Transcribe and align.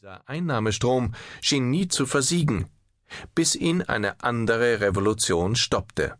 Dieser 0.00 0.28
Einnahmestrom 0.28 1.12
schien 1.40 1.70
nie 1.70 1.88
zu 1.88 2.06
versiegen, 2.06 2.70
bis 3.34 3.56
ihn 3.56 3.82
eine 3.82 4.22
andere 4.22 4.80
Revolution 4.80 5.56
stoppte. 5.56 6.16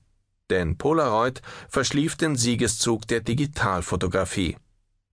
Denn 0.50 0.76
Polaroid 0.76 1.42
verschlief 1.68 2.16
den 2.16 2.34
Siegeszug 2.34 3.06
der 3.06 3.20
Digitalfotografie. 3.20 4.56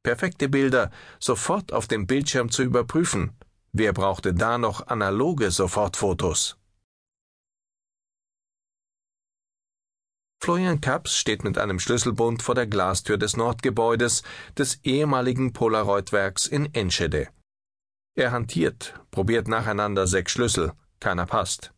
Perfekte 0.01 0.49
Bilder 0.49 0.89
sofort 1.19 1.73
auf 1.73 1.85
dem 1.85 2.07
Bildschirm 2.07 2.49
zu 2.49 2.63
überprüfen. 2.63 3.37
Wer 3.71 3.93
brauchte 3.93 4.33
da 4.33 4.57
noch 4.57 4.87
analoge 4.87 5.51
Sofortfotos? 5.51 6.57
Florian 10.41 10.81
Kaps 10.81 11.15
steht 11.15 11.43
mit 11.43 11.59
einem 11.59 11.79
Schlüsselbund 11.79 12.41
vor 12.41 12.55
der 12.55 12.65
Glastür 12.65 13.19
des 13.19 13.37
Nordgebäudes 13.37 14.23
des 14.57 14.79
ehemaligen 14.83 15.53
Polaroid-Werks 15.53 16.47
in 16.47 16.73
Enschede. 16.73 17.27
Er 18.15 18.31
hantiert, 18.31 18.99
probiert 19.11 19.47
nacheinander 19.49 20.07
sechs 20.07 20.31
Schlüssel, 20.31 20.73
keiner 21.01 21.25
passt. 21.25 21.73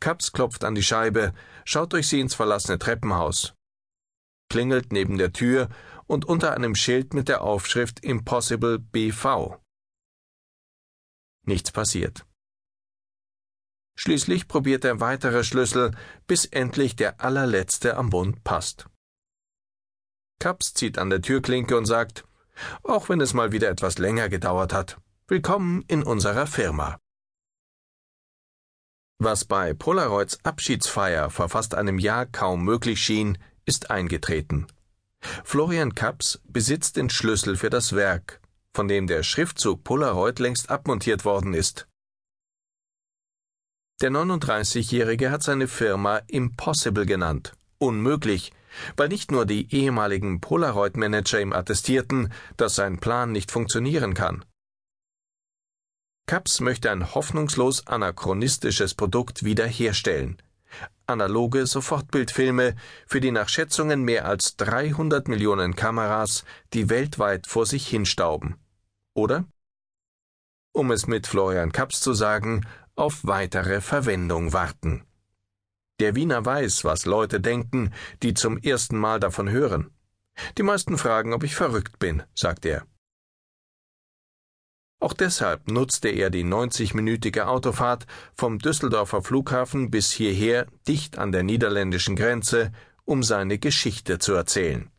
Kaps 0.00 0.32
klopft 0.32 0.64
an 0.64 0.74
die 0.74 0.82
Scheibe, 0.82 1.32
schaut 1.64 1.92
durch 1.92 2.08
sie 2.08 2.20
ins 2.20 2.34
verlassene 2.34 2.78
Treppenhaus. 2.78 3.54
Klingelt 4.50 4.92
neben 4.92 5.16
der 5.16 5.32
Tür 5.32 5.68
und 6.06 6.26
unter 6.26 6.54
einem 6.54 6.74
Schild 6.74 7.14
mit 7.14 7.28
der 7.28 7.42
Aufschrift 7.42 8.00
Impossible 8.00 8.78
BV. 8.78 9.58
Nichts 11.46 11.72
passiert. 11.72 12.26
Schließlich 13.96 14.46
probiert 14.46 14.84
er 14.84 15.00
weitere 15.00 15.42
Schlüssel, 15.42 15.96
bis 16.26 16.44
endlich 16.44 16.96
der 16.96 17.20
allerletzte 17.20 17.96
am 17.96 18.10
Bund 18.10 18.44
passt. 18.44 18.88
Kaps 20.38 20.74
zieht 20.74 20.98
an 20.98 21.10
der 21.10 21.22
Türklinke 21.22 21.76
und 21.76 21.86
sagt, 21.86 22.24
auch 22.82 23.08
wenn 23.08 23.20
es 23.20 23.34
mal 23.34 23.52
wieder 23.52 23.70
etwas 23.70 23.98
länger 23.98 24.28
gedauert 24.28 24.72
hat. 24.72 25.00
Willkommen 25.30 25.84
in 25.88 26.04
unserer 26.04 26.46
Firma. 26.46 26.98
Was 29.18 29.44
bei 29.44 29.74
Polaroids 29.74 30.42
Abschiedsfeier 30.42 31.28
vor 31.28 31.50
fast 31.50 31.74
einem 31.74 31.98
Jahr 31.98 32.24
kaum 32.24 32.64
möglich 32.64 33.02
schien, 33.02 33.36
ist 33.66 33.90
eingetreten. 33.90 34.68
Florian 35.44 35.94
Kaps 35.94 36.40
besitzt 36.44 36.96
den 36.96 37.10
Schlüssel 37.10 37.58
für 37.58 37.68
das 37.68 37.94
Werk, 37.94 38.40
von 38.72 38.88
dem 38.88 39.06
der 39.06 39.22
Schriftzug 39.22 39.84
Polaroid 39.84 40.38
längst 40.38 40.70
abmontiert 40.70 41.26
worden 41.26 41.52
ist. 41.52 41.86
Der 44.00 44.10
39-Jährige 44.10 45.30
hat 45.30 45.42
seine 45.42 45.68
Firma 45.68 46.22
Impossible 46.28 47.04
genannt, 47.04 47.52
unmöglich, 47.76 48.54
weil 48.96 49.08
nicht 49.10 49.30
nur 49.30 49.44
die 49.44 49.74
ehemaligen 49.74 50.40
Polaroid-Manager 50.40 51.38
ihm 51.38 51.52
attestierten, 51.52 52.32
dass 52.56 52.76
sein 52.76 52.98
Plan 52.98 53.30
nicht 53.30 53.50
funktionieren 53.50 54.14
kann. 54.14 54.42
Kaps 56.28 56.60
möchte 56.60 56.90
ein 56.90 57.14
hoffnungslos 57.14 57.86
anachronistisches 57.86 58.94
Produkt 58.94 59.44
wiederherstellen. 59.44 60.36
Analoge 61.06 61.66
Sofortbildfilme 61.66 62.76
für 63.06 63.22
die 63.22 63.30
nach 63.30 63.48
Schätzungen 63.48 64.02
mehr 64.02 64.26
als 64.26 64.56
300 64.56 65.26
Millionen 65.26 65.74
Kameras, 65.74 66.44
die 66.74 66.90
weltweit 66.90 67.46
vor 67.46 67.64
sich 67.64 67.88
hinstauben. 67.88 68.56
Oder? 69.14 69.46
Um 70.72 70.90
es 70.90 71.06
mit 71.06 71.26
Florian 71.26 71.72
Kaps 71.72 72.00
zu 72.00 72.12
sagen, 72.12 72.66
auf 72.94 73.20
weitere 73.22 73.80
Verwendung 73.80 74.52
warten. 74.52 75.04
Der 75.98 76.14
Wiener 76.14 76.44
weiß, 76.44 76.84
was 76.84 77.06
Leute 77.06 77.40
denken, 77.40 77.94
die 78.22 78.34
zum 78.34 78.58
ersten 78.58 78.98
Mal 78.98 79.18
davon 79.18 79.48
hören. 79.48 79.90
Die 80.58 80.62
meisten 80.62 80.98
fragen, 80.98 81.32
ob 81.32 81.42
ich 81.42 81.54
verrückt 81.54 81.98
bin, 81.98 82.22
sagt 82.34 82.66
er. 82.66 82.86
Auch 85.00 85.12
deshalb 85.12 85.70
nutzte 85.70 86.08
er 86.08 86.28
die 86.30 86.44
90-minütige 86.44 87.42
Autofahrt 87.42 88.06
vom 88.34 88.58
Düsseldorfer 88.58 89.22
Flughafen 89.22 89.90
bis 89.90 90.10
hierher 90.10 90.66
dicht 90.88 91.18
an 91.18 91.30
der 91.30 91.44
niederländischen 91.44 92.16
Grenze, 92.16 92.72
um 93.04 93.22
seine 93.22 93.58
Geschichte 93.58 94.18
zu 94.18 94.32
erzählen. 94.34 94.90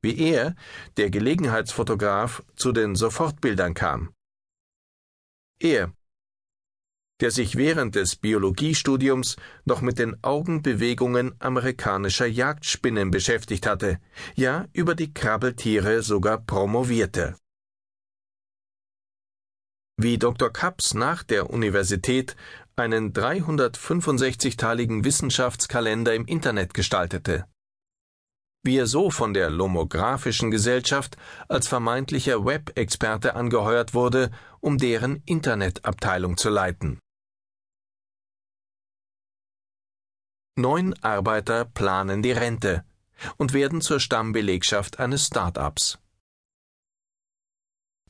Wie 0.00 0.16
er, 0.16 0.54
der 0.96 1.10
Gelegenheitsfotograf, 1.10 2.44
zu 2.54 2.70
den 2.70 2.94
Sofortbildern 2.94 3.74
kam. 3.74 4.12
Er, 5.58 5.92
der 7.20 7.32
sich 7.32 7.56
während 7.56 7.96
des 7.96 8.14
Biologiestudiums 8.14 9.36
noch 9.64 9.80
mit 9.80 9.98
den 9.98 10.22
Augenbewegungen 10.22 11.34
amerikanischer 11.40 12.26
Jagdspinnen 12.26 13.10
beschäftigt 13.10 13.66
hatte, 13.66 13.98
ja 14.36 14.66
über 14.72 14.94
die 14.94 15.12
Krabbeltiere 15.12 16.02
sogar 16.02 16.38
promovierte. 16.38 17.34
Wie 20.00 20.16
Dr. 20.16 20.52
Kaps 20.52 20.94
nach 20.94 21.24
der 21.24 21.50
Universität 21.50 22.36
einen 22.76 23.12
365-teiligen 23.12 25.02
Wissenschaftskalender 25.02 26.14
im 26.14 26.24
Internet 26.24 26.72
gestaltete. 26.72 27.48
Wie 28.62 28.76
er 28.76 28.86
so 28.86 29.10
von 29.10 29.34
der 29.34 29.50
Lomographischen 29.50 30.52
Gesellschaft 30.52 31.16
als 31.48 31.66
vermeintlicher 31.66 32.44
Web-Experte 32.44 33.34
angeheuert 33.34 33.92
wurde, 33.92 34.30
um 34.60 34.78
deren 34.78 35.20
Internetabteilung 35.26 36.36
zu 36.36 36.48
leiten. 36.48 37.00
Neun 40.56 40.94
Arbeiter 41.02 41.64
planen 41.64 42.22
die 42.22 42.30
Rente 42.30 42.84
und 43.36 43.52
werden 43.52 43.80
zur 43.80 43.98
Stammbelegschaft 43.98 45.00
eines 45.00 45.26
Start-ups. 45.26 45.98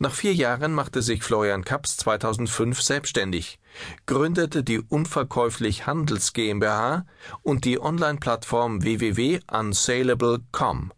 Nach 0.00 0.14
vier 0.14 0.32
Jahren 0.32 0.74
machte 0.74 1.02
sich 1.02 1.24
Florian 1.24 1.64
Kaps 1.64 1.96
2005 1.96 2.80
selbstständig, 2.80 3.58
gründete 4.06 4.62
die 4.62 4.78
Unverkäuflich 4.78 5.88
Handels 5.88 6.32
GmbH 6.32 7.04
und 7.42 7.64
die 7.64 7.80
Online-Plattform 7.80 8.82
www.unsalable.com. 8.82 10.92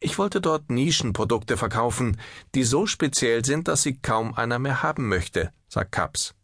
Ich 0.00 0.18
wollte 0.18 0.40
dort 0.40 0.70
Nischenprodukte 0.70 1.56
verkaufen, 1.56 2.18
die 2.56 2.64
so 2.64 2.86
speziell 2.86 3.44
sind, 3.44 3.68
dass 3.68 3.82
sie 3.82 3.96
kaum 3.96 4.34
einer 4.34 4.58
mehr 4.58 4.82
haben 4.82 5.08
möchte, 5.08 5.52
sagt 5.68 5.92
Kaps. 5.92 6.34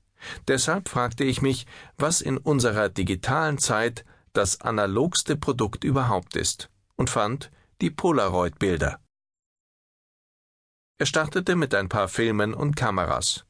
Deshalb 0.47 0.89
fragte 0.89 1.25
ich 1.25 1.43
mich, 1.43 1.67
was 1.97 2.21
in 2.21 2.39
unserer 2.39 2.89
digitalen 2.89 3.59
Zeit 3.59 4.05
das 4.33 4.61
analogste 4.61 5.37
Produkt 5.37 5.83
überhaupt 5.83 6.37
ist, 6.37 6.71
und 6.95 7.11
fand 7.11 7.50
die 7.81 7.91
Polaroid-Bilder. 7.91 9.00
Er 10.98 11.06
startete 11.06 11.54
mit 11.54 11.75
ein 11.75 11.88
paar 11.88 12.09
Filmen 12.09 12.54
und 12.54 12.75
Kameras. 12.75 13.44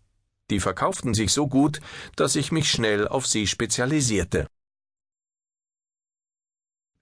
Die 0.50 0.60
verkauften 0.60 1.14
sich 1.14 1.32
so 1.32 1.48
gut, 1.48 1.80
dass 2.14 2.36
ich 2.36 2.52
mich 2.52 2.70
schnell 2.70 3.08
auf 3.08 3.26
sie 3.26 3.46
spezialisierte. 3.46 4.46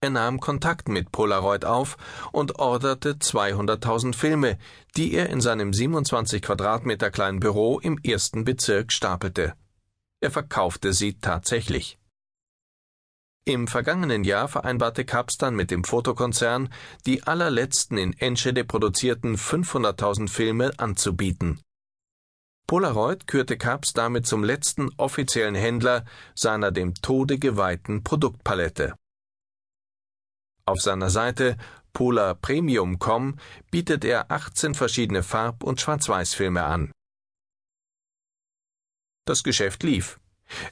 Er 0.01 0.11
nahm 0.11 0.39
Kontakt 0.39 0.89
mit 0.89 1.11
Polaroid 1.11 1.65
auf 1.65 1.97
und 2.31 2.61
orderte 2.61 3.15
200.000 3.15 4.15
Filme, 4.15 4.59
die 4.97 5.15
er 5.15 5.31
in 5.31 5.41
seinem 5.41 5.73
27 5.73 6.43
Quadratmeter 6.43 7.11
kleinen 7.11 7.41
Büro 7.41 7.81
im 7.81 7.99
ersten 8.05 8.45
Bezirk 8.45 8.93
stapelte. 8.93 9.55
Er 10.21 10.31
verkaufte 10.31 10.93
sie 10.93 11.19
tatsächlich. 11.19 11.99
Im 13.49 13.69
vergangenen 13.69 14.25
Jahr 14.25 14.49
vereinbarte 14.49 15.05
Kaps 15.05 15.39
dann 15.39 15.55
mit 15.55 15.71
dem 15.71 15.85
Fotokonzern, 15.85 16.69
die 17.07 17.23
allerletzten 17.23 17.97
in 17.97 18.13
Enschede 18.19 18.65
produzierten 18.65 19.37
500.000 19.37 20.29
Filme 20.29 20.73
anzubieten. 20.79 21.61
Polaroid 22.67 23.29
kürte 23.29 23.57
Kaps 23.57 23.93
damit 23.93 24.27
zum 24.27 24.43
letzten 24.43 24.91
offiziellen 24.97 25.55
Händler 25.55 26.05
seiner 26.35 26.73
dem 26.73 26.95
Tode 26.95 27.39
geweihten 27.39 28.03
Produktpalette. 28.03 28.97
Auf 30.65 30.81
seiner 30.81 31.11
Seite 31.11 31.57
polarpremium.com 31.93 33.39
bietet 33.71 34.05
er 34.05 34.33
18 34.33 34.75
verschiedene 34.75 35.23
Farb- 35.23 35.63
und 35.63 35.81
Schwarz-Weiß-Filme 35.81 36.65
an. 36.65 36.91
Das 39.25 39.45
Geschäft 39.45 39.85
lief. 39.85 40.19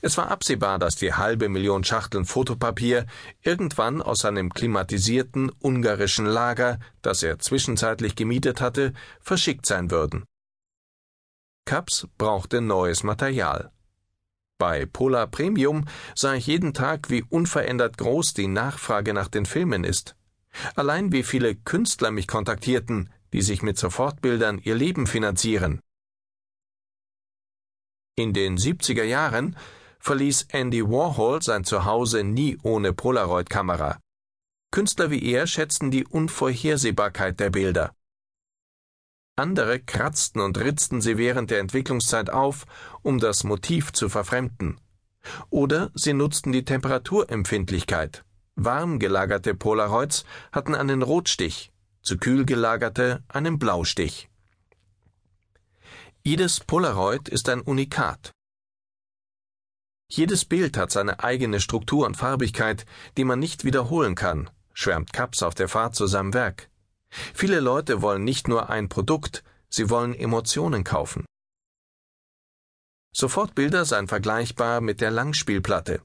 Es 0.03 0.17
war 0.17 0.31
absehbar, 0.31 0.79
dass 0.79 0.97
die 0.97 1.13
halbe 1.13 1.49
Million 1.49 1.85
Schachteln 1.85 2.25
Fotopapier 2.25 3.07
irgendwann 3.43 4.03
aus 4.03 4.21
seinem 4.21 4.53
klimatisierten 4.53 5.51
ungarischen 5.61 6.27
Lager, 6.27 6.79
das 7.03 7.23
er 7.23 7.39
zwischenzeitlich 7.39 8.17
gemietet 8.17 8.61
hatte, 8.61 8.93
verschickt 9.21 9.67
sein 9.67 9.91
würden. 9.91 10.25
Kaps 11.65 12.07
brauchte 12.19 12.61
neues 12.61 13.03
Material. 13.03 13.71
Bei 14.59 14.87
Polar 14.87 15.27
Premium 15.27 15.87
sah 16.15 16.35
ich 16.35 16.47
jeden 16.47 16.75
Tag, 16.75 17.11
wie 17.11 17.25
unverändert 17.29 17.99
groß 17.99 18.35
die 18.35 18.47
Nachfrage 18.47 19.13
nach 19.13 19.29
den 19.29 19.47
Filmen 19.47 19.83
ist. 19.83 20.15
Allein 20.77 21.11
wie 21.11 21.25
viele 21.25 21.57
Künstler 21.57 22.11
mich 22.11 22.29
kontaktierten, 22.29 23.11
die 23.33 23.43
sich 23.43 23.63
mit 23.63 23.79
Sofortbildern 23.79 24.59
ihr 24.59 24.77
Leben 24.77 25.09
finanzieren. 25.09 25.81
In 28.17 28.33
den 28.33 28.57
70er 28.57 29.03
Jahren 29.03 29.57
verließ 29.99 30.47
Andy 30.51 30.89
Warhol 30.89 31.43
sein 31.43 31.65
Zuhause 31.65 32.23
nie 32.23 32.57
ohne 32.63 32.93
Polaroid-Kamera. 32.93 33.99
Künstler 34.71 35.11
wie 35.11 35.33
er 35.33 35.49
schätzten 35.49 35.91
die 35.91 36.07
Unvorhersehbarkeit 36.07 37.41
der 37.41 37.51
Bilder. 37.51 37.93
Andere 39.35 39.81
kratzten 39.81 40.41
und 40.41 40.59
ritzten 40.59 41.01
sie 41.01 41.19
während 41.19 41.51
der 41.51 41.59
Entwicklungszeit 41.59 42.31
auf, 42.31 42.67
um 43.03 43.19
das 43.19 43.43
Motiv 43.43 43.93
zu 43.93 44.09
verfremden. 44.09 44.79
Oder 45.51 45.91
sie 45.95 46.13
nutzten 46.13 46.53
die 46.53 46.65
Temperaturempfindlichkeit. 46.65 48.25
Warm 48.55 49.01
gelagerte 49.01 49.57
Polaroids 49.57 50.25
hatten 50.53 50.77
einen 50.77 51.03
Rotstich, 51.03 51.73
zu 52.01 52.17
kühl 52.17 52.45
gelagerte 52.45 53.25
einen 53.27 53.59
Blaustich. 53.59 54.29
Jedes 56.27 56.61
Polaroid 56.61 57.29
ist 57.29 57.51
ein 57.51 57.61
Unikat. 57.61 58.33
Jedes 60.11 60.47
Bild 60.47 60.79
hat 60.79 60.91
seine 60.91 61.23
eigene 61.23 61.61
Struktur 61.61 62.07
und 62.07 62.17
Farbigkeit, 62.17 62.87
die 63.19 63.25
man 63.25 63.39
nicht 63.39 63.67
wiederholen 63.67 64.15
kann, 64.15 64.49
schwärmt 64.73 65.13
Kaps 65.13 65.43
auf 65.43 65.55
der 65.55 65.69
Fahrt 65.69 65.95
zu 65.95 66.07
seinem 66.07 66.33
Werk. 66.33 66.71
Viele 67.11 67.61
Leute 67.61 68.01
wollen 68.01 68.25
nicht 68.25 68.49
nur 68.49 68.71
ein 68.71 68.89
Produkt, 68.89 69.45
sie 69.69 69.91
wollen 69.91 70.15
Emotionen 70.15 70.83
kaufen. 70.83 71.27
Sofortbilder 73.15 73.85
seien 73.85 74.09
vergleichbar 74.09 74.81
mit 74.81 75.03
der 75.03 75.11
Langspielplatte. 75.11 76.01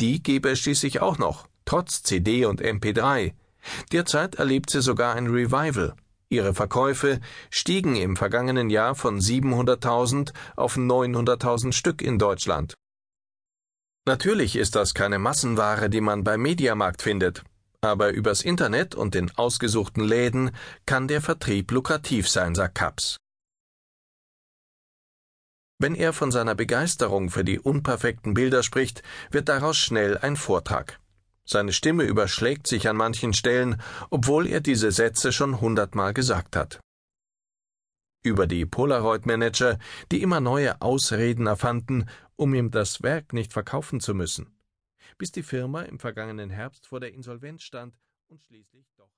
Die 0.00 0.22
gebe 0.22 0.48
es 0.48 0.60
schließlich 0.60 1.02
auch 1.02 1.18
noch, 1.18 1.46
trotz 1.66 2.02
CD 2.02 2.46
und 2.46 2.62
MP3. 2.62 3.34
Derzeit 3.92 4.36
erlebt 4.36 4.70
sie 4.70 4.80
sogar 4.80 5.14
ein 5.14 5.26
Revival. 5.26 5.94
Ihre 6.30 6.52
Verkäufe 6.52 7.20
stiegen 7.50 7.96
im 7.96 8.16
vergangenen 8.16 8.68
Jahr 8.68 8.94
von 8.94 9.18
700.000 9.18 10.32
auf 10.56 10.76
900.000 10.76 11.72
Stück 11.72 12.02
in 12.02 12.18
Deutschland. 12.18 12.74
Natürlich 14.06 14.56
ist 14.56 14.74
das 14.74 14.94
keine 14.94 15.18
Massenware, 15.18 15.88
die 15.88 16.00
man 16.00 16.24
beim 16.24 16.42
Mediamarkt 16.42 17.02
findet, 17.02 17.44
aber 17.80 18.10
übers 18.10 18.42
Internet 18.42 18.94
und 18.94 19.14
in 19.14 19.30
ausgesuchten 19.36 20.02
Läden 20.02 20.50
kann 20.86 21.08
der 21.08 21.22
Vertrieb 21.22 21.70
lukrativ 21.70 22.28
sein, 22.28 22.54
sagt 22.54 22.74
Kaps. 22.74 23.16
Wenn 25.80 25.94
er 25.94 26.12
von 26.12 26.32
seiner 26.32 26.54
Begeisterung 26.54 27.30
für 27.30 27.44
die 27.44 27.60
unperfekten 27.60 28.34
Bilder 28.34 28.62
spricht, 28.62 29.02
wird 29.30 29.48
daraus 29.48 29.76
schnell 29.76 30.18
ein 30.18 30.36
Vortrag. 30.36 30.98
Seine 31.48 31.72
Stimme 31.72 32.04
überschlägt 32.04 32.66
sich 32.66 32.88
an 32.88 32.96
manchen 32.96 33.32
Stellen, 33.32 33.80
obwohl 34.10 34.46
er 34.46 34.60
diese 34.60 34.92
Sätze 34.92 35.32
schon 35.32 35.60
hundertmal 35.60 36.12
gesagt 36.12 36.56
hat. 36.56 36.80
Über 38.22 38.46
die 38.46 38.66
Polaroid-Manager, 38.66 39.78
die 40.12 40.22
immer 40.22 40.40
neue 40.40 40.82
Ausreden 40.82 41.46
erfanden, 41.46 42.06
um 42.36 42.52
ihm 42.52 42.70
das 42.70 43.02
Werk 43.02 43.32
nicht 43.32 43.52
verkaufen 43.52 44.00
zu 44.00 44.14
müssen 44.14 44.58
bis 45.18 45.32
die 45.32 45.42
Firma 45.42 45.82
im 45.82 45.98
vergangenen 45.98 46.48
Herbst 46.48 46.86
vor 46.86 47.00
der 47.00 47.12
Insolvenz 47.12 47.62
stand 47.62 47.94
und 48.28 48.40
schließlich 48.42 48.86
doch 48.96 49.10